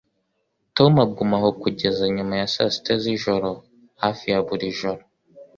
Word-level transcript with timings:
Tom 0.75 0.93
agumaho 1.05 1.49
kugeza 1.61 2.03
nyuma 2.15 2.33
ya 2.39 2.47
saa 2.53 2.71
sita 2.73 2.93
z'ijoro 3.01 3.49
hafi 4.01 4.25
ya 4.31 4.39
buri 4.47 4.67
joro. 4.79 5.03